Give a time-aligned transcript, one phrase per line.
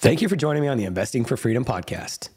[0.00, 2.28] Thank you for joining me on the Investing for Freedom podcast.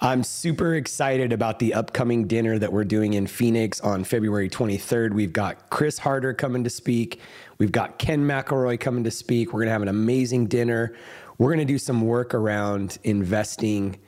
[0.00, 5.12] I'm super excited about the upcoming dinner that we're doing in Phoenix on February 23rd.
[5.12, 7.20] We've got Chris Harder coming to speak.
[7.58, 9.52] We've got Ken McElroy coming to speak.
[9.52, 10.96] We're going to have an amazing dinner.
[11.38, 14.00] We're going to do some work around investing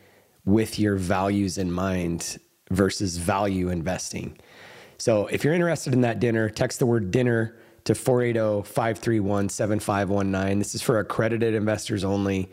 [0.45, 2.41] with your values in mind
[2.72, 4.36] versus value investing.
[4.98, 10.59] So if you're interested in that dinner, text the word dinner to 480 531 7519.
[10.59, 12.50] This is for accredited investors only.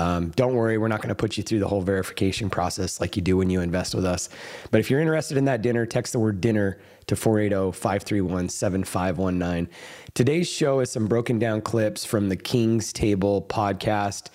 [0.00, 3.16] Um, don't worry, we're not going to put you through the whole verification process like
[3.16, 4.30] you do when you invest with us.
[4.70, 9.68] But if you're interested in that dinner, text the word dinner to 480 531 7519.
[10.14, 14.30] Today's show is some broken down clips from the King's Table podcast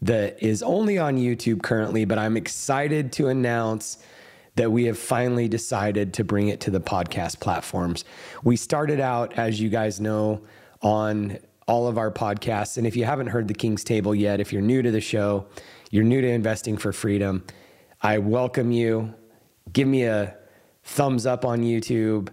[0.00, 3.98] that is only on YouTube currently, but I'm excited to announce
[4.54, 8.06] that we have finally decided to bring it to the podcast platforms.
[8.42, 10.40] We started out, as you guys know,
[10.80, 11.38] on
[11.70, 12.76] all of our podcasts.
[12.76, 15.46] And if you haven't heard the King's Table yet, if you're new to the show,
[15.92, 17.44] you're new to investing for freedom,
[18.02, 19.14] I welcome you.
[19.72, 20.36] Give me a
[20.82, 22.30] thumbs up on YouTube.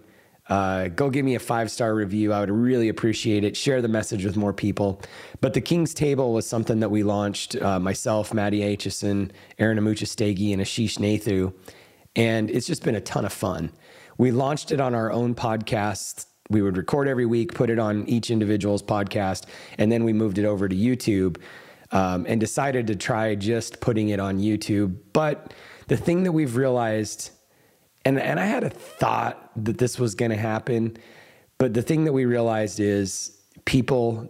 [0.48, 2.32] Uh, go give me a five star review.
[2.32, 3.56] I would really appreciate it.
[3.56, 5.00] Share the message with more people.
[5.40, 10.52] But the King's Table was something that we launched uh, myself, Matty Aitchison, Aaron Amuchastegui,
[10.52, 11.54] and Ashish Nathu.
[12.16, 13.70] And it's just been a ton of fun.
[14.16, 18.08] We launched it on our own podcast we would record every week, put it on
[18.08, 19.44] each individual's podcast,
[19.76, 21.38] and then we moved it over to YouTube
[21.92, 24.96] um, and decided to try just putting it on YouTube.
[25.12, 25.52] But
[25.88, 27.30] the thing that we've realized,
[28.04, 30.96] and, and I had a thought that this was going to happen,
[31.58, 34.28] but the thing that we realized is people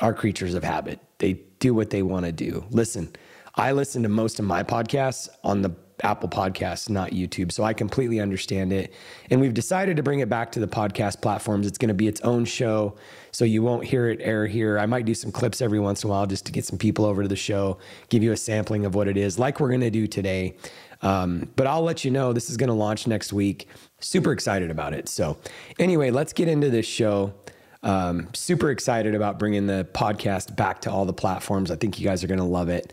[0.00, 1.00] are creatures of habit.
[1.18, 2.64] They do what they want to do.
[2.70, 3.14] Listen,
[3.54, 5.70] I listen to most of my podcasts on the
[6.02, 7.50] Apple Podcasts, not YouTube.
[7.52, 8.92] So I completely understand it.
[9.30, 11.66] And we've decided to bring it back to the podcast platforms.
[11.66, 12.96] It's going to be its own show.
[13.30, 14.78] So you won't hear it air here.
[14.78, 17.04] I might do some clips every once in a while just to get some people
[17.04, 19.80] over to the show, give you a sampling of what it is, like we're going
[19.80, 20.56] to do today.
[21.02, 23.68] Um, but I'll let you know this is going to launch next week.
[24.00, 25.08] Super excited about it.
[25.08, 25.36] So,
[25.78, 27.34] anyway, let's get into this show.
[27.82, 31.70] Um, super excited about bringing the podcast back to all the platforms.
[31.70, 32.92] I think you guys are going to love it.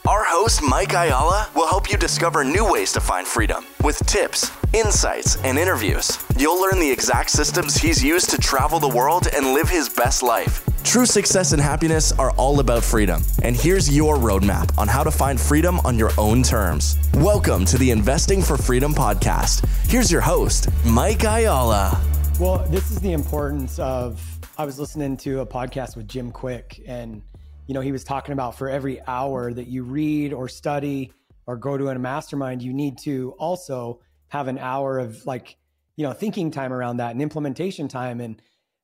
[0.07, 4.51] Our host, Mike Ayala, will help you discover new ways to find freedom with tips,
[4.73, 6.17] insights, and interviews.
[6.35, 10.23] You'll learn the exact systems he's used to travel the world and live his best
[10.23, 10.65] life.
[10.83, 13.21] True success and happiness are all about freedom.
[13.43, 16.97] And here's your roadmap on how to find freedom on your own terms.
[17.13, 19.67] Welcome to the Investing for Freedom podcast.
[19.87, 22.01] Here's your host, Mike Ayala.
[22.39, 24.19] Well, this is the importance of.
[24.57, 27.21] I was listening to a podcast with Jim Kwik, and
[27.71, 31.13] you know he was talking about for every hour that you read or study
[31.47, 35.55] or go to a mastermind, you need to also have an hour of like
[35.95, 38.19] you know thinking time around that and implementation time.
[38.19, 38.41] And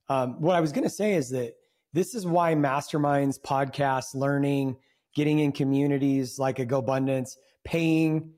[0.07, 1.55] um, what I was going to say is that
[1.91, 4.77] this is why masterminds, podcasts, learning,
[5.13, 8.31] getting in communities like a GoBundance, paying,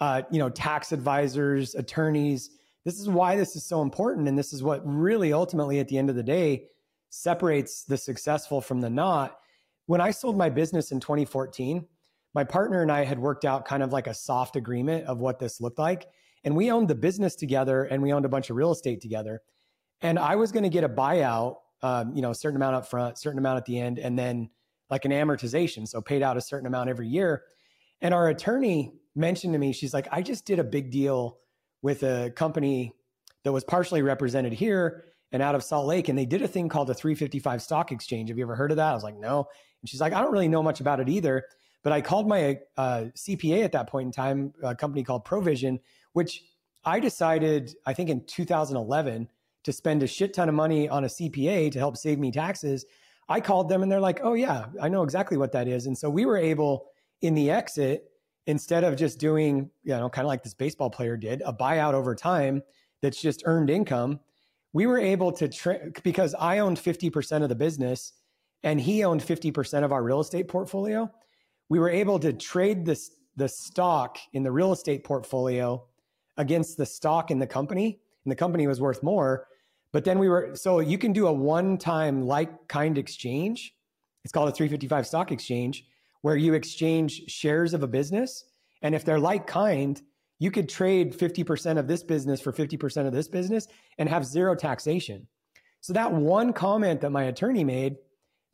[0.00, 2.48] uh, you know, tax advisors, attorneys.
[2.86, 5.98] This is why this is so important, and this is what really ultimately, at the
[5.98, 6.68] end of the day,
[7.10, 9.36] separates the successful from the not.
[9.90, 11.84] When I sold my business in 2014,
[12.32, 15.40] my partner and I had worked out kind of like a soft agreement of what
[15.40, 16.06] this looked like.
[16.44, 19.42] And we owned the business together and we owned a bunch of real estate together.
[20.00, 22.88] And I was going to get a buyout um, you know, a certain amount up
[22.88, 24.50] front, certain amount at the end, and then
[24.90, 25.88] like an amortization.
[25.88, 27.42] So paid out a certain amount every year.
[28.00, 31.38] And our attorney mentioned to me, she's like, I just did a big deal
[31.82, 32.94] with a company
[33.42, 36.08] that was partially represented here and out of Salt Lake.
[36.08, 38.28] And they did a thing called the 355 stock exchange.
[38.28, 38.90] Have you ever heard of that?
[38.90, 39.46] I was like, no.
[39.80, 41.44] And she's like, I don't really know much about it either.
[41.82, 45.80] But I called my uh, CPA at that point in time, a company called Provision,
[46.12, 46.42] which
[46.84, 49.28] I decided, I think in 2011,
[49.64, 52.84] to spend a shit ton of money on a CPA to help save me taxes.
[53.28, 55.86] I called them and they're like, oh, yeah, I know exactly what that is.
[55.86, 56.86] And so we were able
[57.22, 58.10] in the exit,
[58.46, 61.94] instead of just doing, you know, kind of like this baseball player did, a buyout
[61.94, 62.62] over time
[63.02, 64.18] that's just earned income,
[64.72, 68.12] we were able to, tra- because I owned 50% of the business
[68.62, 71.10] and he owned 50% of our real estate portfolio.
[71.68, 75.84] We were able to trade this, the stock in the real estate portfolio
[76.36, 79.46] against the stock in the company and the company was worth more.
[79.92, 83.74] But then we were, so you can do a one time like kind exchange.
[84.24, 85.86] It's called a 355 stock exchange,
[86.22, 88.44] where you exchange shares of a business.
[88.82, 90.00] And if they're like kind,
[90.40, 94.56] you could trade 50% of this business for 50% of this business and have zero
[94.56, 95.28] taxation.
[95.82, 97.96] So that one comment that my attorney made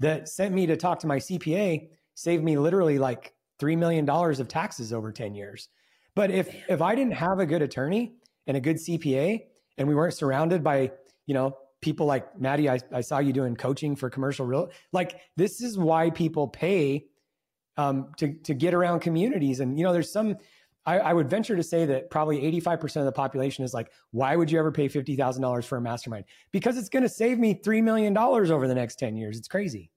[0.01, 4.49] that sent me to talk to my CPA saved me literally like $3 million of
[4.49, 5.69] taxes over 10 years
[6.15, 8.15] But if if I didn't have a good attorney
[8.47, 9.43] and a good CPA,
[9.79, 10.91] and we weren't surrounded by
[11.27, 14.71] you know people like Maddie, I, I saw you doing coaching for commercial real.
[14.93, 17.07] Like this is why people pay
[17.77, 19.61] um, to to get around communities.
[19.61, 20.37] And you know, there's some.
[20.87, 24.37] I, I would venture to say that probably 85% of the population is like, why
[24.37, 26.25] would you ever pay $50,000 for a mastermind?
[26.53, 29.37] Because it's going to save me $3 million over the next 10 years.
[29.37, 29.91] It's crazy.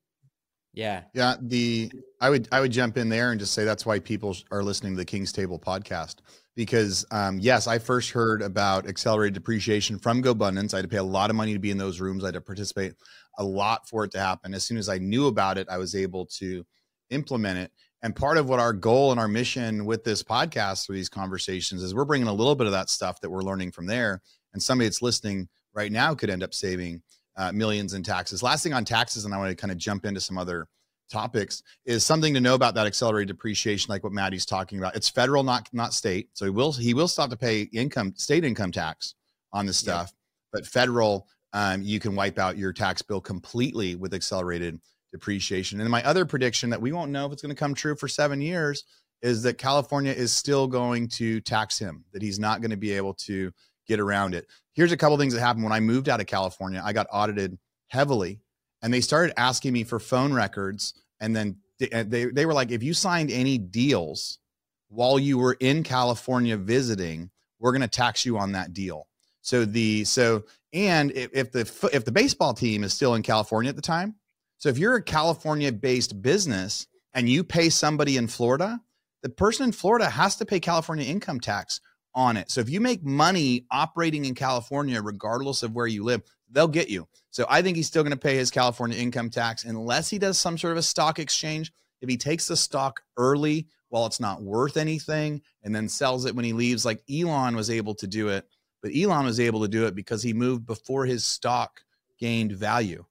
[0.74, 1.04] Yeah.
[1.14, 1.36] Yeah.
[1.42, 1.92] The
[2.22, 4.94] I would I would jump in there and just say that's why people are listening
[4.94, 6.18] to the King's Table podcast
[6.56, 10.74] because um, yes, I first heard about accelerated depreciation from GoBundance.
[10.74, 12.24] I had to pay a lot of money to be in those rooms.
[12.24, 12.94] I had to participate
[13.38, 14.54] a lot for it to happen.
[14.54, 16.66] As soon as I knew about it, I was able to
[17.10, 17.72] implement it.
[18.02, 21.84] And part of what our goal and our mission with this podcast through these conversations
[21.84, 24.22] is we're bringing a little bit of that stuff that we're learning from there.
[24.54, 27.02] And somebody that's listening right now could end up saving
[27.36, 28.42] uh, millions in taxes.
[28.42, 30.68] Last thing on taxes, and I want to kind of jump into some other
[31.10, 35.10] topics is something to know about that accelerated depreciation like what maddie's talking about it's
[35.10, 38.72] federal not not state so he will he will stop to pay income state income
[38.72, 39.16] tax
[39.52, 40.14] on this stuff
[40.54, 44.80] but federal um, you can wipe out your tax bill completely with accelerated
[45.12, 45.80] depreciation.
[45.82, 48.08] And my other prediction that we won't know if it's going to come true for
[48.08, 48.84] seven years
[49.22, 52.92] is that california is still going to tax him that he's not going to be
[52.92, 53.52] able to
[53.86, 54.48] get around it.
[54.74, 55.64] Here's a couple things that happened.
[55.64, 57.58] When i moved out of california i got audited
[57.88, 58.40] heavily
[58.82, 62.72] and they started asking me for phone records and then they, they, they were like
[62.72, 64.40] if you signed any deals
[64.88, 67.30] while you were in california visiting
[67.60, 69.08] we're going to tax you on that deal.
[69.42, 73.70] So the so and if, if the if the baseball team is still in california
[73.70, 74.16] at the time
[74.60, 78.80] so if you're a california based business and you pay somebody in florida
[79.24, 81.82] the person in florida has to pay california income tax
[82.14, 86.22] on it so if you make money operating in california regardless of where you live
[86.52, 87.08] they'll get you.
[87.32, 90.40] So I think he's still going to pay his California income tax unless he does
[90.40, 91.72] some sort of a stock exchange.
[92.02, 96.36] If he takes the stock early while it's not worth anything and then sells it
[96.36, 98.46] when he leaves, like Elon was able to do it,
[98.82, 101.82] but Elon was able to do it because he moved before his stock
[102.20, 103.06] gained value,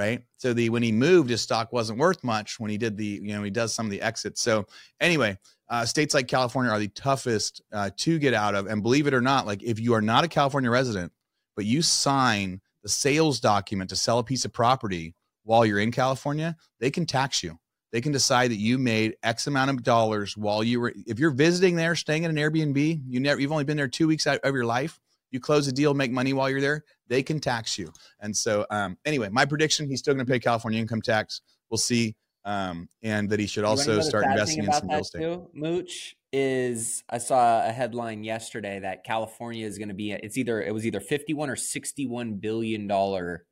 [0.00, 0.22] right?
[0.38, 2.58] So the when he moved, his stock wasn't worth much.
[2.58, 4.40] When he did the, you know, he does some of the exits.
[4.40, 4.64] So
[4.98, 5.36] anyway,
[5.68, 8.66] uh, states like California are the toughest uh, to get out of.
[8.66, 11.12] And believe it or not, like if you are not a California resident,
[11.54, 15.14] but you sign the sales document to sell a piece of property
[15.44, 17.58] while you're in California, they can tax you.
[17.92, 21.30] They can decide that you made X amount of dollars while you were, if you're
[21.30, 24.38] visiting there, staying at an Airbnb, you never, you've only been there two weeks out
[24.38, 24.98] of your life,
[25.30, 27.92] you close a deal, make money while you're there, they can tax you.
[28.20, 31.42] And so, um, anyway, my prediction, he's still going to pay California income tax.
[31.68, 32.16] We'll see.
[32.46, 35.20] Um, and that he should also start investing in some real estate.
[35.20, 40.38] Too, Mooch is I saw a headline yesterday that California is going to be it's
[40.38, 43.44] either it was either 51 or 61 billion dollar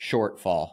[0.00, 0.70] shortfall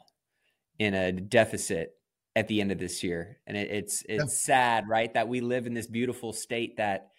[0.79, 1.95] in a deficit
[2.35, 4.27] at the end of this year and it, it's it's yeah.
[4.27, 7.09] sad right that we live in this beautiful state that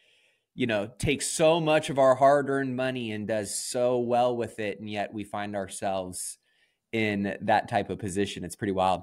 [0.55, 4.81] you know takes so much of our hard-earned money and does so well with it
[4.81, 6.39] and yet we find ourselves
[6.93, 9.03] in that type of position it's pretty wild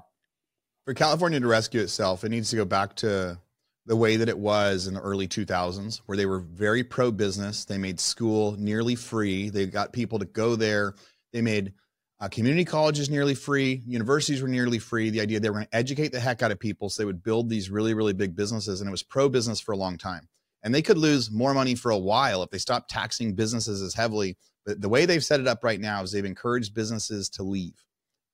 [0.84, 3.38] for California to rescue itself it needs to go back to
[3.86, 7.64] the way that it was in the early 2000s, where they were very pro business.
[7.64, 9.50] They made school nearly free.
[9.50, 10.94] They got people to go there.
[11.32, 11.72] They made
[12.20, 13.82] uh, community colleges nearly free.
[13.86, 15.10] Universities were nearly free.
[15.10, 17.24] The idea they were going to educate the heck out of people so they would
[17.24, 18.80] build these really, really big businesses.
[18.80, 20.28] And it was pro business for a long time.
[20.62, 23.94] And they could lose more money for a while if they stopped taxing businesses as
[23.94, 24.36] heavily.
[24.64, 27.82] But the way they've set it up right now is they've encouraged businesses to leave.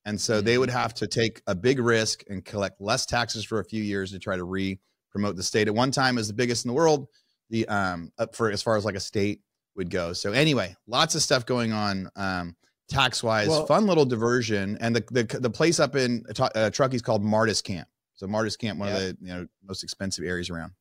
[0.04, 0.74] And so they would mm.
[0.74, 4.18] have to take a big risk and collect less taxes for a few years to
[4.18, 4.78] try to re
[5.10, 5.68] promote the state.
[5.68, 7.08] At one time, as the biggest in the world.
[7.50, 9.40] The um up for as far as like a state
[9.78, 10.12] would go.
[10.12, 12.56] So anyway, lots of stuff going on um,
[12.88, 13.48] tax wise.
[13.48, 17.24] Well, fun little diversion, and the the the place up in uh, Truckee is called
[17.24, 17.88] Martis Camp.
[18.14, 18.94] So Martis Camp, one yeah.
[18.94, 20.72] of the you know most expensive areas around.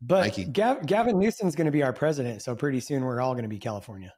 [0.00, 3.44] But Gav- Gavin Newsom's going to be our president, so pretty soon we're all going
[3.44, 4.12] to be California.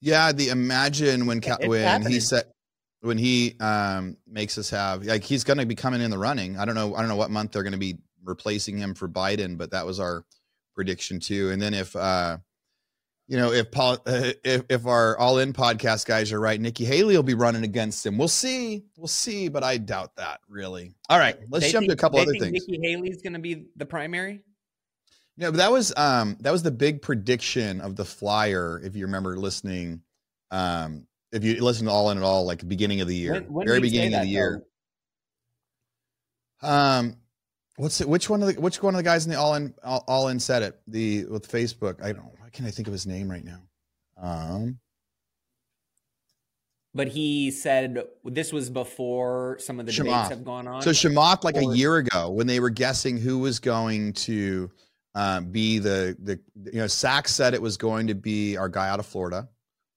[0.00, 2.12] Yeah, the imagine when when happening.
[2.12, 2.44] he said
[3.00, 6.58] when he um, makes us have like he's going to be coming in the running.
[6.58, 6.94] I don't know.
[6.94, 9.86] I don't know what month they're going to be replacing him for Biden, but that
[9.86, 10.24] was our
[10.74, 11.50] prediction too.
[11.50, 12.38] And then if uh,
[13.28, 16.84] you know if Paul, uh, if if our All In podcast guys are right, Nikki
[16.84, 18.18] Haley will be running against him.
[18.18, 18.84] We'll see.
[18.96, 20.94] We'll see, but I doubt that really.
[21.08, 22.52] All right, let's they jump think, to a couple other things.
[22.52, 24.42] Nikki Haley's going to be the primary.
[25.36, 28.80] No, but that was um that was the big prediction of the flyer.
[28.84, 30.02] If you remember listening
[30.50, 33.52] um if you listen to All In at All, like beginning of the year, when,
[33.52, 34.62] when very beginning of the year.
[36.60, 36.68] Though?
[36.68, 37.16] Um,
[37.76, 38.08] what's it?
[38.08, 40.28] Which one of the which one of the guys in the All In All, all
[40.28, 40.80] In said it?
[40.86, 42.02] The with Facebook.
[42.02, 42.30] I don't.
[42.52, 43.62] Can't I think of his name right now?
[44.16, 44.78] Um.
[46.94, 50.82] But he said this was before some of the debates have gone on.
[50.82, 54.70] So Chamath, like a year ago, when they were guessing who was going to
[55.14, 56.38] uh, be the the
[56.70, 59.48] you know Sacks said it was going to be our guy out of Florida,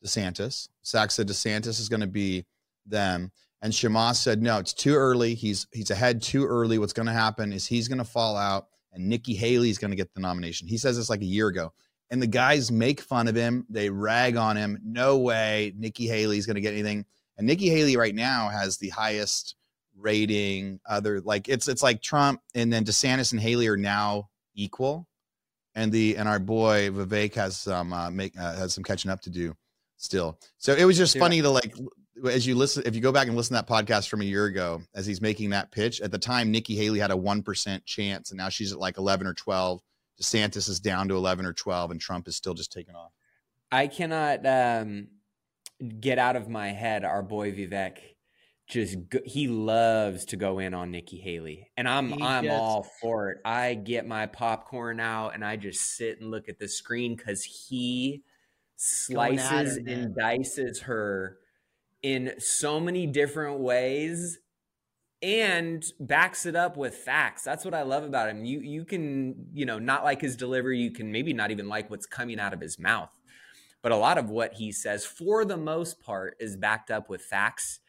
[0.06, 0.70] DeSantis.
[0.84, 2.46] Sacks said DeSantis is going to be
[2.86, 3.30] them,
[3.62, 5.34] and Chamath said no, it's too early.
[5.34, 6.80] He's he's ahead too early.
[6.80, 9.92] What's going to happen is he's going to fall out, and Nikki Haley is going
[9.92, 10.68] to get the nomination.
[10.68, 11.74] He says this like a year ago,
[12.12, 13.66] and the guys make fun of him.
[13.70, 14.80] They rag on him.
[14.84, 17.06] No way, Nikki Haley's going to get anything.
[17.38, 19.56] And Nikki Haley right now has the highest
[19.98, 20.80] rating.
[20.88, 25.08] Other like it's it's like Trump and then DeSantis and Haley are now equal,
[25.74, 29.22] and the and our boy Vivek has some uh, make uh, has some catching up
[29.22, 29.56] to do
[29.98, 30.40] still.
[30.58, 31.22] So it was just Yeah.
[31.22, 31.76] funny to like
[32.30, 34.46] as you listen if you go back and listen to that podcast from a year
[34.46, 38.32] ago as he's making that pitch at the time Nikki Haley had a 1% chance
[38.32, 39.82] and now she's at like 11 or 12
[40.22, 43.12] DeSantis is down to 11 or 12 and Trump is still just taking off
[43.72, 45.08] I cannot um,
[46.00, 47.98] get out of my head our boy Vivek.
[48.68, 52.56] Just go, he loves to go in on Nikki Haley, and I'm He I'm just-
[52.56, 53.38] all for it.
[53.46, 57.44] I get my popcorn out and I just sit and look at the screen because
[57.44, 58.24] he
[58.76, 61.38] slices her, and dices her
[62.02, 64.40] in so many different ways
[65.22, 67.44] and backs it up with facts.
[67.44, 68.46] That's what I love about him.
[68.46, 71.90] You you can, you know, not like his delivery, you can maybe not even like
[71.90, 73.10] what's coming out of his mouth.
[73.82, 77.22] But a lot of what he says for the most part is backed up with
[77.22, 77.80] facts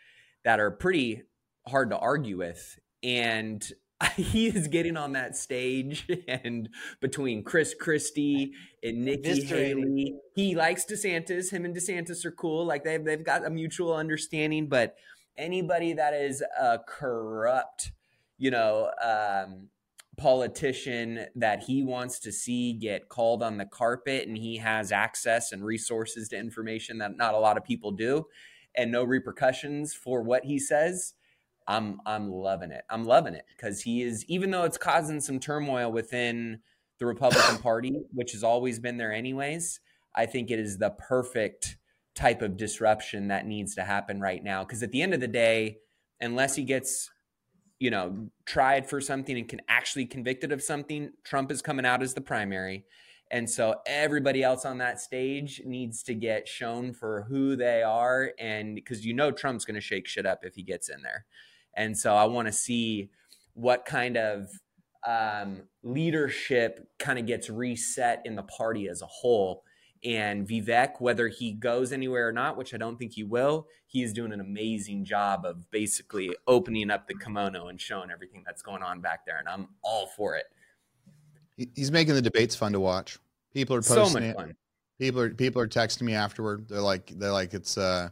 [0.45, 1.23] that are pretty
[1.67, 3.73] hard to argue with and
[4.17, 6.69] he is getting on that stage and
[7.01, 8.53] between Chris Christie
[8.83, 9.43] and Nikki.
[9.45, 11.51] Haley, he likes DeSantis.
[11.51, 12.67] Him and DeSantis are cool.
[12.67, 14.69] Like they've they've got a mutual understanding.
[14.69, 14.97] But
[15.39, 17.93] anybody that is a corrupt,
[18.39, 19.69] you know, um,
[20.17, 25.53] politician that he wants to see get called on the carpet, and he has access
[25.53, 28.27] and resources to information that not a lot of people do,
[28.75, 31.15] and no repercussions for what he says.
[31.69, 32.85] I'm I'm loving it.
[32.89, 36.61] I'm loving it because he is even though it's causing some turmoil within
[36.99, 39.81] the Republican Party, which has always been there anyways.
[40.15, 41.77] I think it is the perfect
[42.17, 45.29] type of disruption that needs to happen right now because at the end of the
[45.29, 45.79] day,
[46.21, 47.11] unless he gets
[47.79, 52.03] you know tried for something and can actually convicted of something, Trump is coming out
[52.03, 52.85] as the primary.
[53.31, 58.31] And so everybody else on that stage needs to get shown for who they are.
[58.39, 61.27] And because you know Trump's going to shake shit up if he gets in there.
[61.75, 63.11] And so I want to see
[63.55, 64.49] what kind of
[65.07, 69.63] um, leadership kind of gets reset in the party as a whole.
[70.07, 74.03] And Vivek, whether he goes anywhere or not, which I don't think he will, he
[74.03, 78.63] is doing an amazing job of basically opening up the kimono and showing everything that's
[78.63, 79.39] going on back there.
[79.39, 80.45] And I'm all for it.
[81.75, 83.19] He's making the debates fun to watch
[83.57, 84.55] people are posting So much it fun.
[84.99, 88.11] people are people are texting me afterward they're like they're like it's uh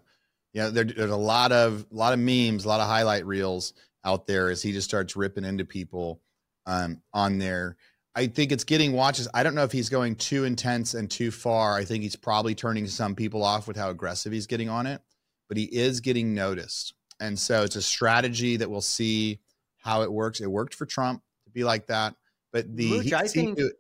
[0.54, 3.74] yeah there, there's a lot of a lot of memes a lot of highlight reels
[4.06, 6.22] out there as he just starts ripping into people
[6.64, 7.76] um on there
[8.14, 11.30] i think it's getting watches i don't know if he's going too intense and too
[11.30, 14.86] far i think he's probably turning some people off with how aggressive he's getting on
[14.86, 15.00] it
[15.48, 19.38] but he is getting noticed and so it's a strategy that we'll see
[19.78, 22.14] how it works it worked for trump to be like that
[22.52, 23.72] but the he I think- to-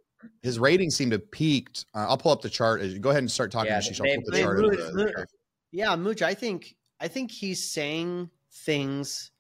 [0.42, 1.84] his ratings seem to have peaked.
[1.94, 2.80] Uh, I'll pull up the chart.
[3.02, 3.70] Go ahead and start talking.
[3.70, 3.98] Yeah, Ashish.
[3.98, 4.56] They- pull the they chart.
[4.56, 5.24] really- of the- really-
[5.70, 9.30] Yeah, Mooch, I think I think he's saying things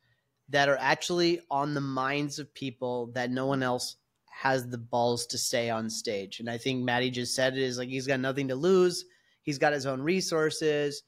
[0.50, 3.96] that are actually on the minds of people that no one else
[4.34, 6.40] has the balls to stay on stage.
[6.40, 9.04] And I think Maddie just said it is like he's got nothing to lose.
[9.42, 11.02] He's got his own resources.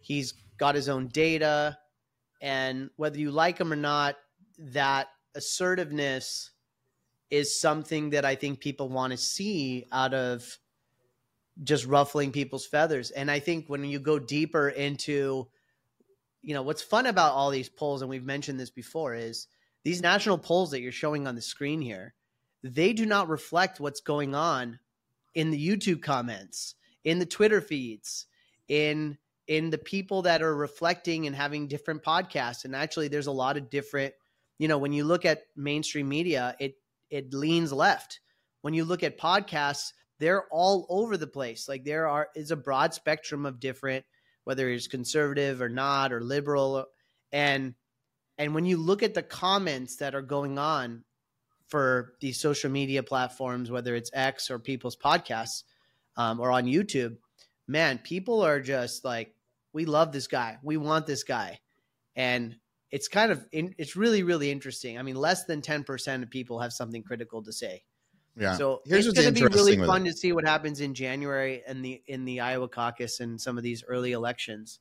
[0.00, 1.76] He's got his own data.
[2.40, 4.16] And whether you like him or not,
[4.58, 6.50] that assertiveness
[7.30, 10.58] is something that I think people want to see out of
[11.62, 13.10] just ruffling people's feathers.
[13.10, 15.46] And I think when you go deeper into,
[16.40, 19.46] you know, what's fun about all these polls, and we've mentioned this before, is
[19.84, 22.14] these national polls that you're showing on the screen here,
[22.62, 24.78] they do not reflect what's going on
[25.34, 28.26] in the YouTube comments, in the Twitter feeds,
[28.68, 32.64] in in the people that are reflecting and having different podcasts.
[32.64, 34.14] And actually, there's a lot of different,
[34.58, 36.76] you know, when you look at mainstream media, it
[37.10, 38.20] it leans left.
[38.62, 41.68] When you look at podcasts, they're all over the place.
[41.68, 44.04] Like there are is a broad spectrum of different,
[44.44, 46.86] whether it's conservative or not or liberal,
[47.32, 47.74] and
[48.38, 51.04] and when you look at the comments that are going on
[51.72, 55.64] for these social media platforms, whether it's X or people's podcasts
[56.18, 57.16] um, or on YouTube,
[57.66, 59.34] man, people are just like,
[59.72, 61.60] we love this guy, we want this guy,
[62.14, 62.56] and
[62.90, 64.98] it's kind of in, it's really really interesting.
[64.98, 67.84] I mean, less than ten percent of people have something critical to say.
[68.36, 68.56] Yeah.
[68.56, 71.82] So Here's it's going to be really fun to see what happens in January and
[71.82, 74.80] the in the Iowa caucus and some of these early elections,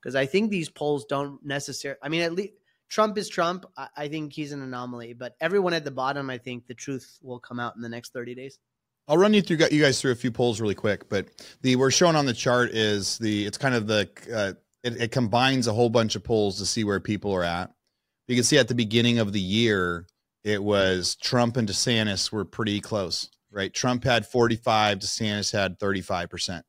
[0.00, 1.98] because I think these polls don't necessarily.
[2.00, 2.54] I mean, at least
[2.88, 3.66] Trump is Trump.
[3.76, 7.18] I, I think he's an anomaly, but everyone at the bottom, I think the truth
[7.22, 8.58] will come out in the next thirty days.
[9.08, 11.28] I'll run you through you guys through a few polls really quick, but
[11.62, 14.52] the we're showing on the chart is the it's kind of the uh,
[14.82, 17.72] it, it combines a whole bunch of polls to see where people are at.
[18.26, 20.06] You can see at the beginning of the year,
[20.44, 23.72] it was Trump and DeSantis were pretty close, right?
[23.72, 26.62] Trump had 45, DeSantis had 35%.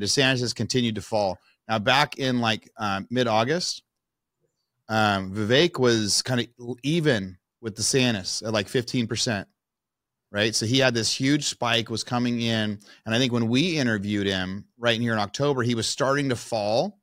[0.00, 1.38] DeSantis has continued to fall.
[1.68, 3.82] Now, back in like um, mid August,
[4.92, 9.46] um, Vivek was kind of even with DeSantis at like 15%,
[10.30, 10.54] right?
[10.54, 12.78] So he had this huge spike was coming in.
[13.06, 16.36] And I think when we interviewed him right here in October, he was starting to
[16.36, 16.98] fall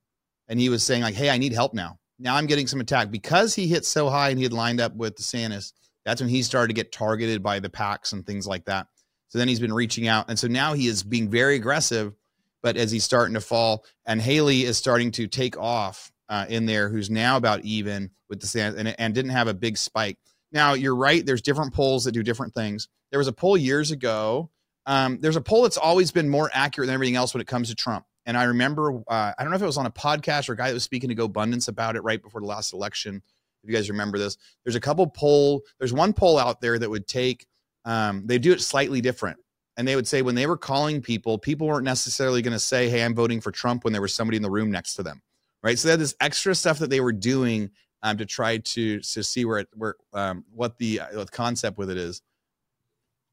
[0.48, 1.98] and he was saying, like, hey, I need help now.
[2.20, 4.96] Now I'm getting some attack because he hit so high and he had lined up
[4.96, 5.74] with DeSantis.
[6.06, 8.86] That's when he started to get targeted by the PACs and things like that.
[9.30, 10.30] So then he's been reaching out.
[10.30, 12.14] And so now he is being very aggressive
[12.62, 16.66] but as he's starting to fall, and Haley is starting to take off uh, in
[16.66, 20.18] there, who's now about even with the sand and, and didn't have a big spike.
[20.52, 21.26] Now you're right.
[21.26, 22.88] There's different polls that do different things.
[23.12, 24.50] There was a poll years ago.
[24.86, 27.70] Um, there's a poll that's always been more accurate than everything else when it comes
[27.70, 28.06] to Trump.
[28.26, 30.58] And I remember, uh, I don't know if it was on a podcast or a
[30.58, 33.22] guy that was speaking to GoBundance about it right before the last election.
[33.64, 35.64] If you guys remember this, there's a couple poll.
[35.80, 37.46] There's one poll out there that would take.
[37.86, 39.38] Um, they do it slightly different
[39.80, 42.90] and they would say when they were calling people, people weren't necessarily going to say,
[42.90, 45.22] "Hey, I'm voting for Trump" when there was somebody in the room next to them,
[45.64, 45.78] right?
[45.78, 47.72] So they had this extra stuff that they were doing
[48.04, 51.78] um, to try to to see where it where um, what the uh, what concept
[51.78, 52.22] with it is.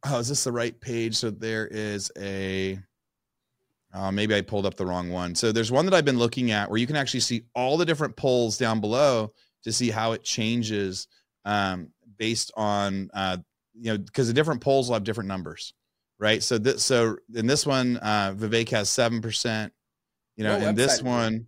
[0.04, 1.16] Oh, is this the right page?
[1.16, 2.78] So there is a.
[3.95, 5.35] Uh, maybe I pulled up the wrong one.
[5.35, 7.87] So there's one that I've been looking at where you can actually see all the
[7.87, 11.06] different polls down below to see how it changes
[11.47, 13.38] um, based on uh,
[13.75, 15.73] you know because the different polls will have different numbers
[16.18, 16.42] right?
[16.42, 19.73] So this, so in this one, uh, Vivek has seven percent.
[20.37, 21.47] You know, in this one,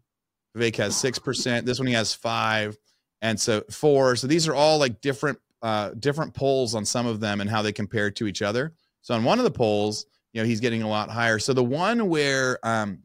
[0.58, 1.66] Vivek has six percent.
[1.66, 2.76] This one he has five,
[3.22, 4.16] and so four.
[4.16, 7.62] So these are all like different uh, different polls on some of them and how
[7.62, 8.74] they compare to each other.
[9.02, 11.38] So on one of the polls, you know, he's getting a lot higher.
[11.38, 13.02] So the one where um,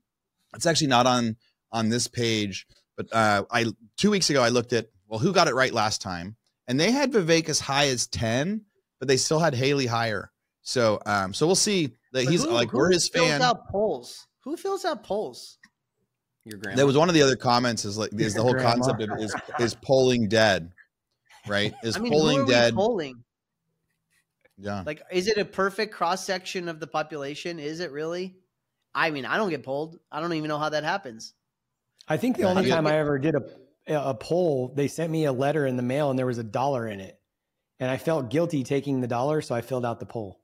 [0.56, 1.36] it's actually not on
[1.72, 2.68] on this page,
[2.98, 3.66] but uh, I
[3.98, 6.36] two weeks ago I looked at well, who got it right last time,
[6.68, 8.66] and they had Vivek as high as ten,
[9.00, 10.32] but they still had Haley higher.
[10.64, 13.42] So, um, so we'll see that he's who, like who we're his fan.
[13.42, 14.28] Out polls.
[14.44, 15.58] Who fills out polls?
[16.46, 16.78] Your grandma.
[16.78, 17.86] That was one of the other comments.
[17.86, 18.74] Is like is the whole grandma.
[18.74, 20.72] concept of is is polling dead,
[21.48, 21.74] right?
[21.84, 22.74] Is I mean, polling dead?
[22.76, 23.24] Polling.
[24.58, 24.84] Yeah.
[24.86, 27.60] Like, is it a perfect cross section of the population?
[27.60, 28.36] Is it really?
[28.94, 30.00] I mean, I don't get polled.
[30.12, 31.34] I don't even know how that happens.
[32.08, 33.42] I think the only time I ever did a
[33.88, 36.88] a poll, they sent me a letter in the mail and there was a dollar
[36.88, 37.20] in it,
[37.80, 40.40] and I felt guilty taking the dollar, so I filled out the poll.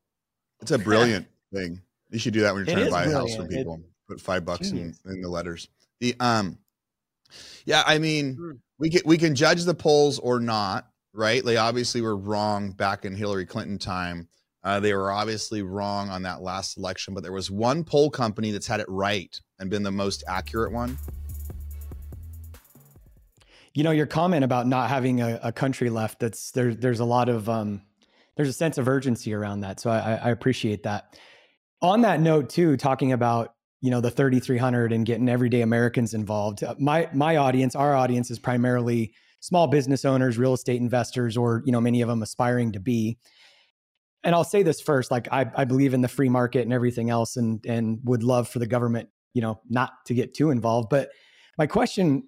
[0.61, 1.81] It's a brilliant thing.
[2.09, 3.29] You should do that when you're trying to buy brilliant.
[3.29, 3.75] a house for people.
[3.75, 5.69] It, Put five bucks in, in, the letters.
[5.99, 6.57] The um,
[7.65, 8.51] yeah, I mean, hmm.
[8.77, 11.43] we can we can judge the polls or not, right?
[11.43, 14.27] They obviously were wrong back in Hillary Clinton time.
[14.63, 18.51] Uh, they were obviously wrong on that last election, but there was one poll company
[18.51, 20.97] that's had it right and been the most accurate one.
[23.73, 26.19] You know, your comment about not having a, a country left.
[26.19, 27.81] That's there's there's a lot of um,
[28.35, 29.79] there's a sense of urgency around that.
[29.79, 31.17] So I, I appreciate that.
[31.81, 36.63] On that note, too, talking about you know the 3300 and getting everyday Americans involved.
[36.63, 41.63] Uh, my my audience, our audience, is primarily small business owners, real estate investors, or
[41.65, 43.17] you know many of them aspiring to be.
[44.23, 47.09] And I'll say this first: like I, I believe in the free market and everything
[47.09, 50.89] else, and and would love for the government, you know, not to get too involved.
[50.89, 51.09] But
[51.57, 52.23] my question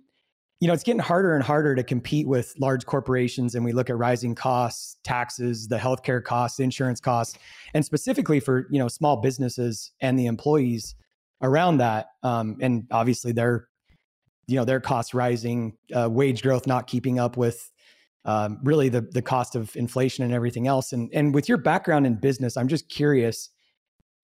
[0.61, 3.55] you know, it's getting harder and harder to compete with large corporations.
[3.55, 7.35] And we look at rising costs, taxes, the healthcare costs, insurance costs,
[7.73, 10.93] and specifically for, you know, small businesses and the employees
[11.41, 12.07] around that.
[12.23, 13.67] Um, and obviously their,
[14.47, 17.71] you know, their costs rising, uh, wage growth not keeping up with
[18.25, 20.93] um, really the, the cost of inflation and everything else.
[20.93, 23.49] And, and with your background in business, I'm just curious,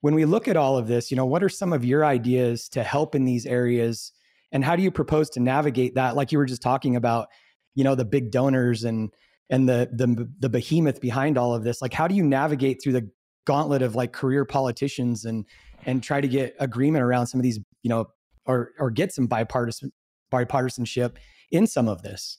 [0.02, 2.70] when we look at all of this, you know, what are some of your ideas
[2.70, 4.12] to help in these areas
[4.52, 7.28] and how do you propose to navigate that like you were just talking about
[7.76, 9.14] you know the big donors and
[9.50, 12.94] and the the the behemoth behind all of this like how do you navigate through
[12.94, 13.10] the
[13.46, 15.46] gauntlet of like career politicians and
[15.88, 18.06] and try to get agreement around some of these you know
[18.46, 19.92] or or get some bipartisan
[20.32, 21.16] bipartisanship
[21.52, 22.38] in some of this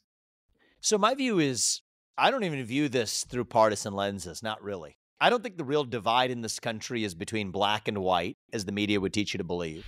[0.80, 1.80] so my view is
[2.16, 5.82] i don't even view this through partisan lenses not really i don't think the real
[5.82, 9.38] divide in this country is between black and white as the media would teach you
[9.38, 9.84] to believe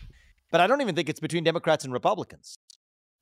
[0.51, 2.59] but I don't even think it's between Democrats and Republicans.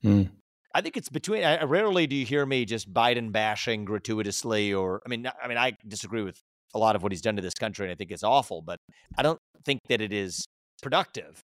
[0.03, 0.31] Mm.
[0.73, 1.43] I think it's between.
[1.43, 5.57] I, rarely do you hear me just Biden bashing gratuitously, or I mean, I mean,
[5.57, 6.41] I disagree with
[6.73, 8.61] a lot of what he's done to this country, and I think it's awful.
[8.61, 8.79] But
[9.17, 10.45] I don't think that it is
[10.81, 11.41] productive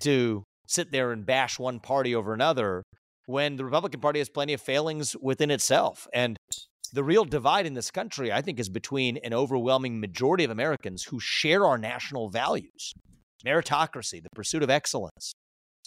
[0.00, 2.82] to sit there and bash one party over another
[3.26, 6.06] when the Republican Party has plenty of failings within itself.
[6.14, 6.36] And
[6.92, 11.04] The real divide in this country, I think, is between an overwhelming majority of Americans
[11.04, 12.94] who share our national values
[13.44, 15.32] meritocracy, the pursuit of excellence,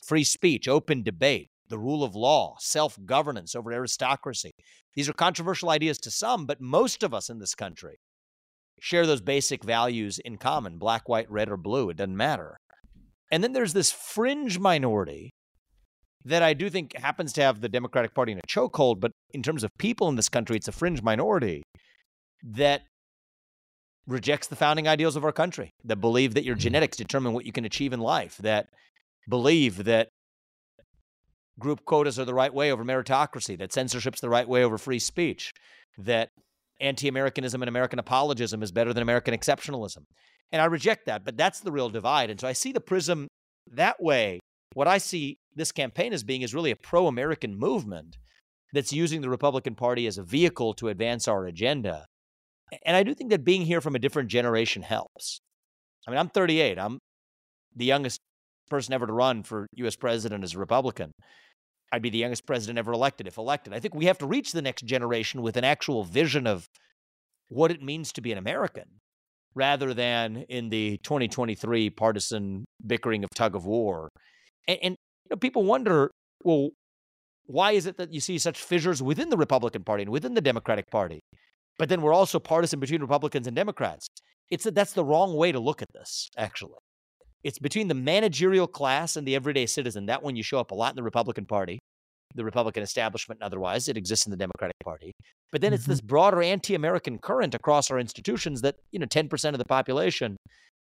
[0.06, 4.51] free speech, open debate, the rule of law, self governance over aristocracy.
[4.93, 7.95] These are controversial ideas to some, but most of us in this country
[8.82, 11.89] share those basic values in common black, white, red, or blue.
[11.89, 12.58] It doesn't matter.
[13.32, 15.30] And then there's this fringe minority
[16.26, 19.44] that I do think happens to have the Democratic Party in a chokehold, but in
[19.44, 21.62] terms of people in this country, it's a fringe minority
[22.44, 22.82] that
[24.08, 26.63] rejects the founding ideals of our country, that believe that your mm-hmm.
[26.63, 28.67] genetics determine what you can achieve in life, that
[29.30, 30.10] believe that
[31.60, 35.00] group quotas are the right way over meritocracy, that censorship's the right way over free
[35.00, 35.52] speech,
[36.00, 36.30] that
[36.82, 40.04] anti Americanism and American apologism is better than American exceptionalism.
[40.52, 42.30] And I reject that, but that's the real divide.
[42.30, 43.28] And so I see the prism
[43.72, 44.39] that way.
[44.74, 48.17] What I see this campaign as being is really a pro American movement
[48.74, 52.06] that's using the Republican Party as a vehicle to advance our agenda.
[52.86, 55.39] And I do think that being here from a different generation helps.
[56.08, 56.80] I mean, I'm 38.
[56.80, 57.00] I'm
[57.76, 58.20] the youngest
[58.70, 61.12] person ever to run for US president as a Republican.
[61.91, 63.73] I'd be the youngest president ever elected if elected.
[63.73, 66.67] I think we have to reach the next generation with an actual vision of
[67.49, 68.86] what it means to be an American
[69.54, 74.10] rather than in the 2023 partisan bickering of tug of war.
[74.67, 76.10] And, and you know, people wonder,
[76.43, 76.69] well,
[77.45, 80.41] why is it that you see such fissures within the Republican Party and within the
[80.41, 81.19] Democratic Party?
[81.77, 84.08] But then we're also partisan between Republicans and Democrats.
[84.49, 86.77] It's that that's the wrong way to look at this, actually.
[87.43, 90.06] It's between the managerial class and the everyday citizen.
[90.06, 91.80] That one you show up a lot in the Republican Party,
[92.36, 93.88] the Republican establishment and otherwise.
[93.88, 95.12] It exists in the Democratic Party.
[95.51, 95.75] But then mm-hmm.
[95.75, 100.38] it's this broader anti-American current across our institutions that, you know, 10% of the population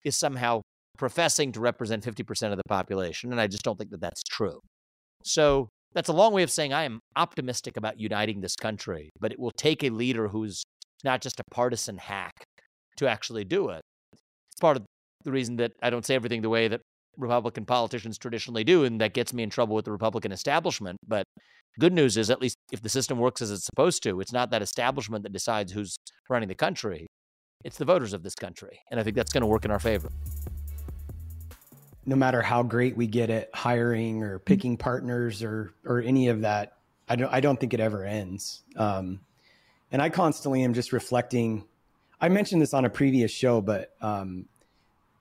[0.05, 0.61] is somehow
[0.97, 3.31] professing to represent 50% of the population.
[3.33, 4.61] And I just don't think that that's true.
[5.25, 9.33] So that's a long way of saying I am optimistic about uniting this country, but
[9.33, 10.63] it will take a leader who's
[11.05, 12.45] not just a partisan hack
[12.97, 13.81] to actually do it.
[14.13, 14.85] It's part of
[15.25, 16.81] the reason that I don't say everything the way that
[17.17, 20.99] Republican politicians traditionally do, and that gets me in trouble with the Republican establishment.
[21.07, 21.25] But
[21.79, 24.51] good news is, at least if the system works as it's supposed to, it's not
[24.51, 25.97] that establishment that decides who's
[26.29, 27.07] running the country.
[27.65, 28.79] It's the voters of this country.
[28.91, 30.11] And I think that's going to work in our favor.
[32.07, 36.41] No matter how great we get at hiring or picking partners or or any of
[36.43, 36.75] that,
[37.09, 38.63] I don't I don't think it ever ends.
[38.77, 39.21] Um,
[39.91, 41.65] and I constantly am just reflecting.
[42.21, 44.47] I mentioned this on a previous show, but um,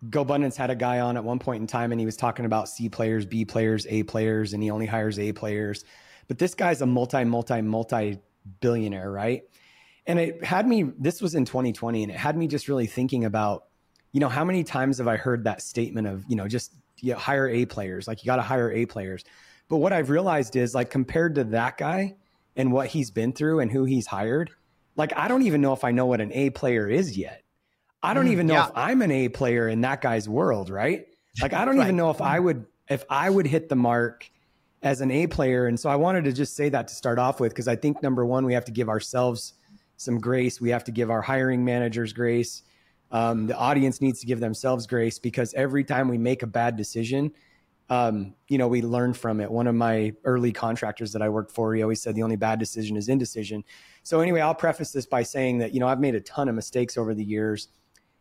[0.10, 2.70] GoBundance had a guy on at one point in time, and he was talking about
[2.70, 5.84] C players, B players, A players, and he only hires A players.
[6.28, 8.20] But this guy's a multi, multi, multi
[8.60, 9.44] billionaire, right?
[10.06, 10.84] And it had me.
[10.84, 13.66] This was in 2020, and it had me just really thinking about,
[14.12, 17.14] you know, how many times have I heard that statement of, you know, just you
[17.14, 19.24] know, hire A players, like you got to hire A players.
[19.68, 22.16] But what I've realized is, like, compared to that guy
[22.56, 24.52] and what he's been through and who he's hired,
[24.96, 27.44] like I don't even know if I know what an A player is yet.
[28.04, 28.68] I don't mm, even know yeah.
[28.68, 31.08] if I'm an A player in that guy's world, right?
[31.42, 31.86] Like I don't right.
[31.86, 34.30] even know if I would if I would hit the mark
[34.82, 35.68] as an A player.
[35.68, 38.02] And so I wanted to just say that to start off with because I think
[38.02, 39.54] number one, we have to give ourselves
[39.98, 40.62] some grace.
[40.62, 42.64] We have to give our hiring managers grace.
[43.12, 46.76] Um, the audience needs to give themselves grace because every time we make a bad
[46.76, 47.32] decision,
[47.90, 49.50] um, you know, we learn from it.
[49.50, 52.60] One of my early contractors that I worked for, he always said the only bad
[52.60, 53.64] decision is indecision.
[54.04, 56.56] So anyway, I'll preface this by saying that, you know, I've made a ton of
[56.56, 57.70] mistakes over the years.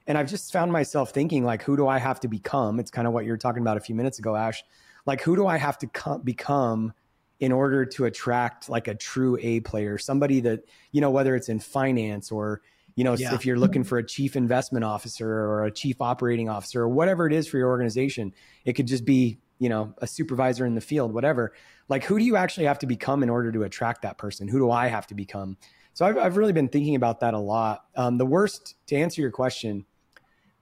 [0.07, 2.79] And I've just found myself thinking, like, who do I have to become?
[2.79, 4.63] It's kind of what you were talking about a few minutes ago, Ash.
[5.05, 6.93] Like, who do I have to co- become
[7.39, 11.49] in order to attract like a true A player, somebody that, you know, whether it's
[11.49, 12.63] in finance or,
[12.95, 13.35] you know, yeah.
[13.35, 17.27] if you're looking for a chief investment officer or a chief operating officer or whatever
[17.27, 18.33] it is for your organization,
[18.65, 21.53] it could just be you know, a supervisor in the field, whatever.
[21.89, 24.49] Like, who do you actually have to become in order to attract that person?
[24.49, 25.57] Who do I have to become?
[25.95, 27.87] So I've, I've really been thinking about that a lot.
[27.97, 29.87] Um, the worst, to answer your question,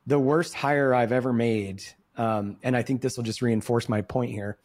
[0.06, 1.84] the worst hire I've ever made,
[2.16, 4.58] um, and I think this will just reinforce my point here.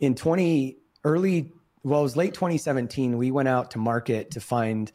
[0.00, 4.90] In 20 early, well, it was late 2017, we went out to market to find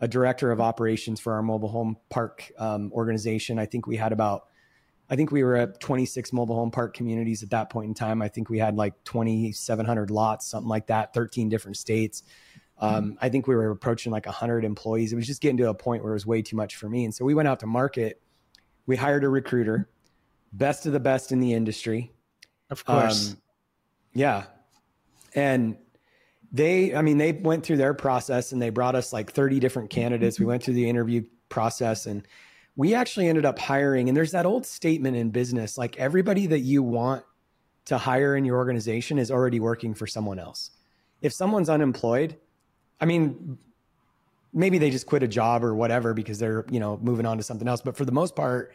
[0.00, 3.58] a director of operations for our mobile home park um, organization.
[3.58, 4.46] I think we had about
[5.12, 8.22] I think we were at 26 mobile home park communities at that point in time.
[8.22, 12.22] I think we had like 2,700 lots, something like that, 13 different states.
[12.78, 15.12] Um, I think we were approaching like 100 employees.
[15.12, 17.04] It was just getting to a point where it was way too much for me.
[17.04, 18.22] And so we went out to market.
[18.86, 19.88] We hired a recruiter,
[20.52, 22.12] best of the best in the industry.
[22.70, 23.32] Of course.
[23.32, 23.38] Um,
[24.14, 24.44] yeah.
[25.34, 25.76] And
[26.52, 29.90] they, I mean, they went through their process and they brought us like 30 different
[29.90, 30.38] candidates.
[30.38, 32.26] We went through the interview process and
[32.76, 36.60] we actually ended up hiring, and there's that old statement in business like everybody that
[36.60, 37.22] you want
[37.84, 40.70] to hire in your organization is already working for someone else.
[41.20, 42.36] If someone's unemployed,
[43.00, 43.58] I mean,
[44.52, 47.42] maybe they just quit a job or whatever because they're, you know, moving on to
[47.42, 47.80] something else.
[47.80, 48.74] But for the most part,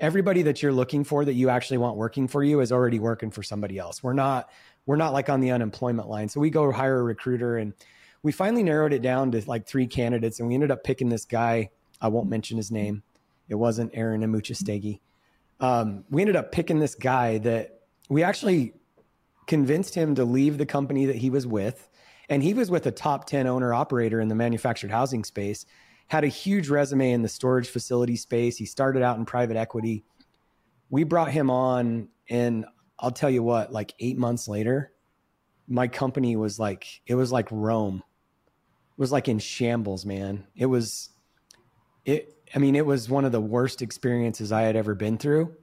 [0.00, 3.30] everybody that you're looking for that you actually want working for you is already working
[3.30, 4.02] for somebody else.
[4.02, 4.50] We're not
[4.86, 6.28] we're not like on the unemployment line.
[6.28, 7.72] So we go hire a recruiter and
[8.22, 11.24] we finally narrowed it down to like three candidates and we ended up picking this
[11.24, 11.70] guy.
[12.00, 13.02] I won't mention his name.
[13.48, 15.00] It wasn't Aaron Amuchastegui.
[15.60, 18.74] Um, we ended up picking this guy that we actually
[19.46, 21.88] convinced him to leave the company that he was with.
[22.28, 25.66] And he was with a top 10 owner operator in the manufactured housing space
[26.08, 28.56] had a huge resume in the storage facility space.
[28.56, 30.04] He started out in private equity.
[30.90, 32.66] We brought him on, and
[32.98, 34.92] I'll tell you what, like eight months later,
[35.66, 38.02] my company was like, it was like Rome.
[38.96, 40.46] It was like in shambles, man.
[40.54, 41.10] It was,
[42.04, 45.56] it, I mean, it was one of the worst experiences I had ever been through.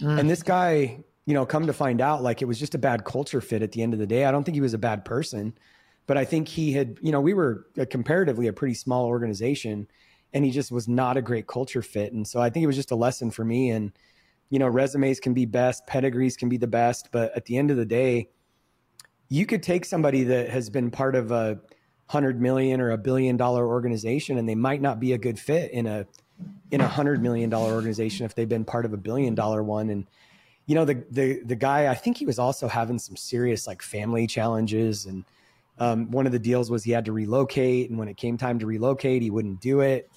[0.00, 0.20] Mm.
[0.20, 3.04] And this guy, you know, come to find out, like it was just a bad
[3.04, 4.24] culture fit at the end of the day.
[4.24, 5.54] I don't think he was a bad person
[6.06, 9.88] but I think he had, you know, we were a comparatively a pretty small organization
[10.32, 12.12] and he just was not a great culture fit.
[12.12, 13.70] And so I think it was just a lesson for me.
[13.70, 13.92] And,
[14.50, 17.70] you know, resumes can be best, pedigrees can be the best, but at the end
[17.70, 18.28] of the day,
[19.28, 21.60] you could take somebody that has been part of a
[22.06, 25.70] hundred million or a billion dollar organization and they might not be a good fit
[25.70, 26.06] in a
[26.70, 29.88] in a hundred million dollar organization if they've been part of a billion dollar one.
[29.88, 30.06] And
[30.66, 33.80] you know, the the the guy, I think he was also having some serious like
[33.80, 35.24] family challenges and
[35.78, 38.58] um, one of the deals was he had to relocate, and when it came time
[38.60, 40.10] to relocate, he wouldn't do it.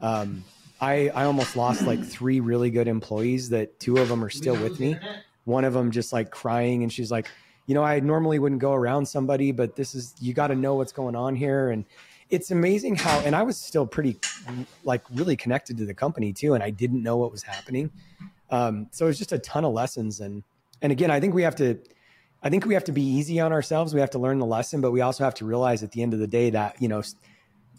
[0.00, 0.44] Um,
[0.80, 3.48] I I almost lost like three really good employees.
[3.50, 4.96] That two of them are still with me.
[5.44, 7.28] One of them just like crying, and she's like,
[7.66, 10.76] you know, I normally wouldn't go around somebody, but this is you got to know
[10.76, 11.84] what's going on here, and
[12.30, 13.20] it's amazing how.
[13.20, 14.18] And I was still pretty
[14.84, 17.90] like really connected to the company too, and I didn't know what was happening.
[18.50, 20.44] Um, so it's just a ton of lessons, and
[20.82, 21.78] and again, I think we have to
[22.42, 23.92] I think we have to be easy on ourselves.
[23.92, 26.14] We have to learn the lesson, but we also have to realize at the end
[26.14, 27.02] of the day that, you know,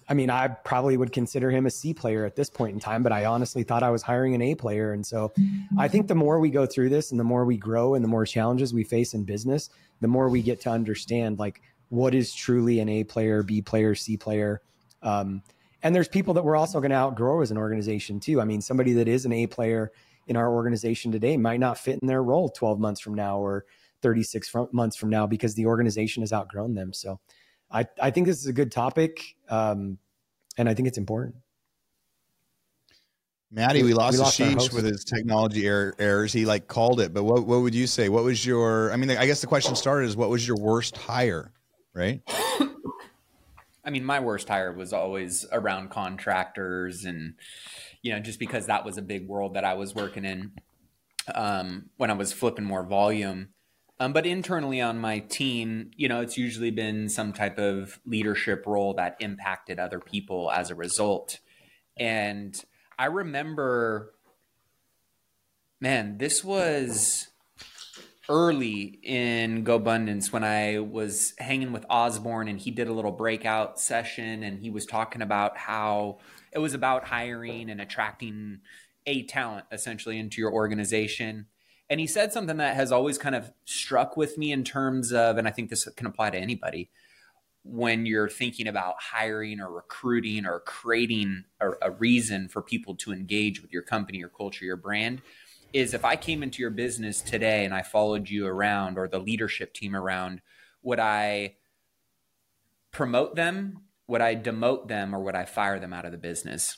[0.07, 3.01] I mean, I probably would consider him a C player at this point in time,
[3.01, 4.93] but I honestly thought I was hiring an A player.
[4.93, 5.31] And so
[5.77, 8.09] I think the more we go through this and the more we grow and the
[8.09, 9.69] more challenges we face in business,
[10.01, 13.95] the more we get to understand like what is truly an A player, B player,
[13.95, 14.61] C player.
[15.01, 15.41] Um,
[15.81, 18.41] and there's people that we're also going to outgrow as an organization too.
[18.41, 19.91] I mean, somebody that is an A player
[20.27, 23.65] in our organization today might not fit in their role 12 months from now or
[24.01, 26.93] 36 months from now because the organization has outgrown them.
[26.93, 27.19] So
[27.69, 29.35] I, I think this is a good topic.
[29.49, 29.97] Um,
[30.57, 31.35] and I think it's important.
[33.53, 36.31] Maddie, we lost, we lost Ashish with his technology error, errors.
[36.31, 38.07] He like called it, but what, what would you say?
[38.07, 40.95] What was your, I mean, I guess the question started is what was your worst
[40.95, 41.51] hire,
[41.93, 42.21] right?
[43.83, 47.33] I mean, my worst hire was always around contractors and,
[48.01, 50.51] you know, just because that was a big world that I was working in
[51.33, 53.49] um, when I was flipping more volume.
[54.01, 58.63] Um, but internally on my team, you know, it's usually been some type of leadership
[58.65, 61.39] role that impacted other people as a result.
[61.95, 62.59] And
[62.97, 64.15] I remember,
[65.79, 67.27] man, this was
[68.27, 73.79] early in GoBundance when I was hanging with Osborn and he did a little breakout
[73.79, 76.17] session and he was talking about how
[76.51, 78.61] it was about hiring and attracting
[79.05, 81.45] a talent essentially into your organization.
[81.91, 85.37] And he said something that has always kind of struck with me in terms of,
[85.37, 86.89] and I think this can apply to anybody,
[87.65, 93.11] when you're thinking about hiring or recruiting or creating a, a, reason for people to
[93.11, 95.21] engage with your company, your culture, your brand,
[95.73, 99.19] is if I came into your business today and I followed you around or the
[99.19, 100.41] leadership team around,
[100.83, 101.57] would I
[102.91, 103.81] promote them?
[104.07, 106.77] Would I demote them or would I fire them out of the business?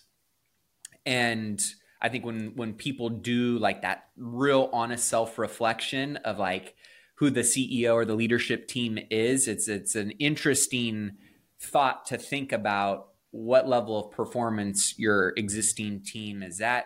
[1.06, 1.63] And
[2.04, 6.76] I think when when people do like that real honest self reflection of like
[7.16, 11.13] who the CEO or the leadership team is, it's it's an interesting
[11.60, 16.86] thought to think about what level of performance your existing team is at.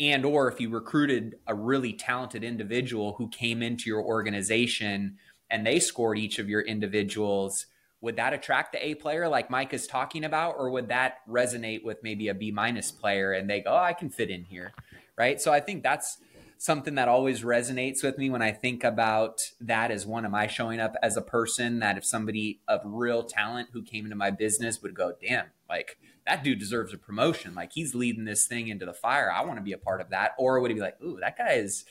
[0.00, 5.18] And or if you recruited a really talented individual who came into your organization
[5.50, 7.66] and they scored each of your individuals
[8.04, 11.82] would that attract the A player like Mike is talking about, or would that resonate
[11.82, 14.72] with maybe a B minus player and they go, oh, I can fit in here,
[15.16, 15.40] right?
[15.40, 16.18] So I think that's
[16.58, 20.46] something that always resonates with me when I think about that as one, am I
[20.46, 24.30] showing up as a person that if somebody of real talent who came into my
[24.30, 27.54] business would go, damn, like that dude deserves a promotion.
[27.54, 29.32] Like he's leading this thing into the fire.
[29.32, 30.32] I want to be a part of that.
[30.38, 31.84] Or would he be like, ooh, that guy is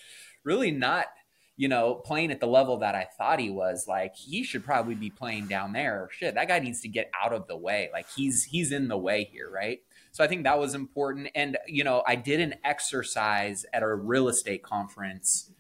[0.44, 1.08] really not–
[1.56, 4.96] you know, playing at the level that I thought he was, like he should probably
[4.96, 6.10] be playing down there.
[6.12, 7.90] Shit, that guy needs to get out of the way.
[7.94, 9.80] Like he's he's in the way here, right?
[10.12, 11.30] So I think that was important.
[11.36, 15.52] And you know, I did an exercise at a real estate conference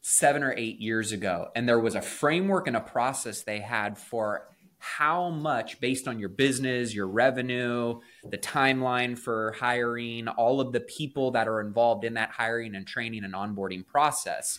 [0.00, 3.98] seven or eight years ago, and there was a framework and a process they had
[3.98, 4.48] for
[4.84, 10.80] how much based on your business, your revenue, the timeline for hiring, all of the
[10.80, 14.58] people that are involved in that hiring and training and onboarding process,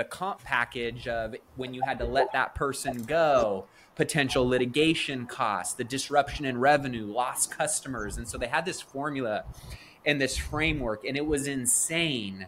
[0.00, 5.74] the comp package of when you had to let that person go, potential litigation costs,
[5.74, 8.16] the disruption in revenue, lost customers.
[8.16, 9.44] And so they had this formula
[10.06, 12.46] and this framework, and it was insane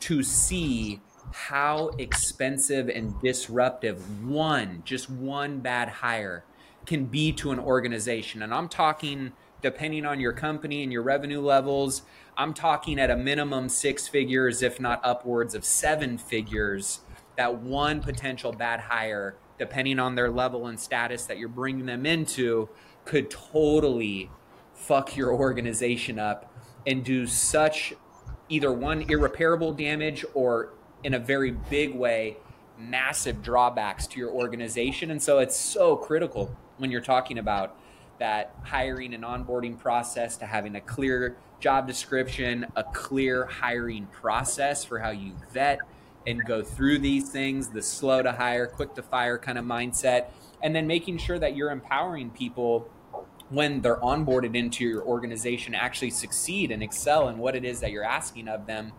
[0.00, 1.00] to see
[1.32, 6.44] how expensive and disruptive one, just one bad hire
[6.84, 8.42] can be to an organization.
[8.42, 12.02] And I'm talking, depending on your company and your revenue levels,
[12.36, 17.00] I'm talking at a minimum six figures, if not upwards of seven figures,
[17.36, 22.04] that one potential bad hire, depending on their level and status that you're bringing them
[22.04, 22.68] into,
[23.04, 24.30] could totally
[24.74, 26.52] fuck your organization up
[26.86, 27.94] and do such
[28.48, 30.70] either one irreparable damage or
[31.04, 32.36] in a very big way
[32.78, 35.10] massive drawbacks to your organization.
[35.10, 37.76] And so it's so critical when you're talking about
[38.18, 44.84] that hiring and onboarding process to having a clear job description, a clear hiring process
[44.84, 45.78] for how you vet
[46.26, 50.26] and go through these things, the slow to hire, quick to fire kind of mindset,
[50.62, 52.88] and then making sure that you're empowering people
[53.50, 57.90] when they're onboarded into your organization actually succeed and excel in what it is that
[57.90, 58.92] you're asking of them.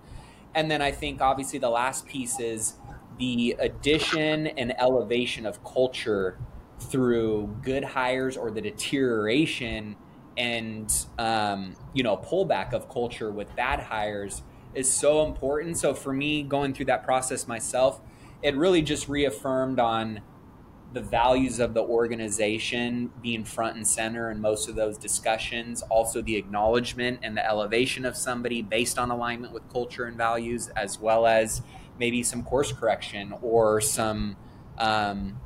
[0.53, 2.75] And then I think obviously the last piece is
[3.17, 6.37] the addition and elevation of culture
[6.91, 9.95] through good hires or the deterioration
[10.37, 14.41] and um, you know pullback of culture with bad hires
[14.73, 15.77] is so important.
[15.77, 18.01] So for me going through that process myself
[18.43, 20.21] it really just reaffirmed on
[20.91, 26.21] the values of the organization being front and center in most of those discussions also
[26.21, 30.99] the acknowledgement and the elevation of somebody based on alignment with culture and values as
[30.99, 31.63] well as
[31.97, 34.35] maybe some course correction or some
[34.77, 35.39] um,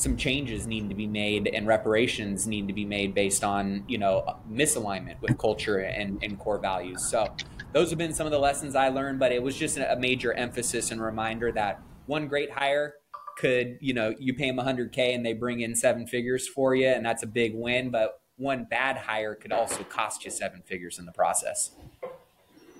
[0.00, 3.98] some changes need to be made and reparations need to be made based on you
[3.98, 7.08] know misalignment with culture and, and core values.
[7.08, 7.34] So
[7.72, 10.32] those have been some of the lessons i learned but it was just a major
[10.32, 12.94] emphasis and reminder that one great hire
[13.36, 16.88] could you know you pay them 100k and they bring in seven figures for you
[16.88, 21.00] and that's a big win but one bad hire could also cost you seven figures
[21.00, 21.72] in the process.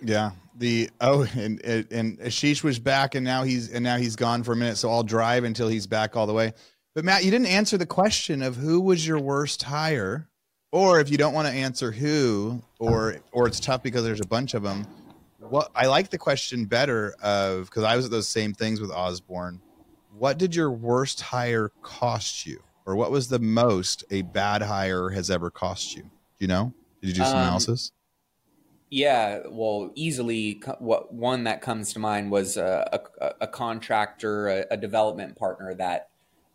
[0.01, 4.43] Yeah the oh and and ashish was back and now he's and now he's gone
[4.43, 6.53] for a minute so i'll drive until he's back all the way
[6.99, 10.29] but Matt, you didn't answer the question of who was your worst hire,
[10.73, 14.27] or if you don't want to answer who, or or it's tough because there's a
[14.27, 14.85] bunch of them.
[15.39, 18.91] What I like the question better of because I was at those same things with
[18.91, 19.61] Osborn.
[20.19, 25.09] What did your worst hire cost you, or what was the most a bad hire
[25.11, 26.03] has ever cost you?
[26.03, 26.75] Do you know?
[27.01, 27.93] Did you do some um, analysis?
[28.91, 34.65] Yeah, well, easily what one that comes to mind was a, a, a contractor, a,
[34.73, 36.08] a development partner that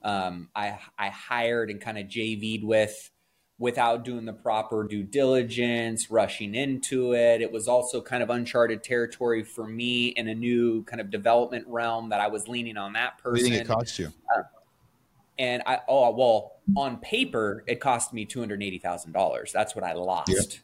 [0.04, 3.12] um, I, I hired and kind of JV'd with
[3.60, 7.42] without doing the proper due diligence, rushing into it.
[7.42, 11.66] It was also kind of uncharted territory for me in a new kind of development
[11.68, 13.52] realm that I was leaning on that person.
[13.52, 14.12] What it cost you?
[14.36, 14.42] Uh,
[15.39, 19.52] and I, oh, well, on paper, it cost me $280,000.
[19.52, 20.62] That's what I lost.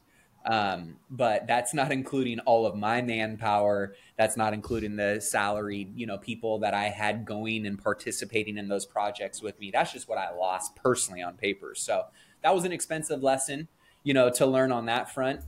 [0.49, 3.93] Um, but that's not including all of my manpower.
[4.17, 8.67] That's not including the salaried, you know, people that I had going and participating in
[8.67, 9.69] those projects with me.
[9.69, 11.75] That's just what I lost personally on paper.
[11.75, 12.05] So
[12.41, 13.67] that was an expensive lesson,
[14.01, 15.41] you know, to learn on that front.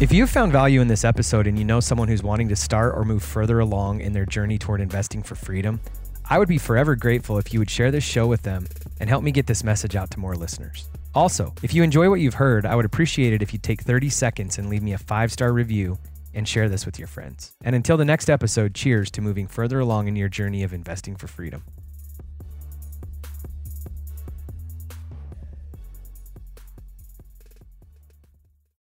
[0.00, 2.94] If you found value in this episode and you know someone who's wanting to start
[2.94, 5.80] or move further along in their journey toward investing for freedom,
[6.30, 8.68] I would be forever grateful if you would share this show with them
[9.00, 10.86] and help me get this message out to more listeners.
[11.14, 14.10] Also, if you enjoy what you've heard, I would appreciate it if you take 30
[14.10, 15.96] seconds and leave me a five star review
[16.34, 17.52] and share this with your friends.
[17.62, 21.14] And until the next episode, cheers to moving further along in your journey of investing
[21.14, 21.62] for freedom.